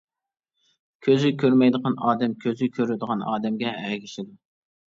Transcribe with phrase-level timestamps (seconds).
[1.07, 4.35] كۆزى كۆرمەيدىغان ئادەم كۆزى كۆرىدىغان ئادەمگە ئەگىشىدۇ.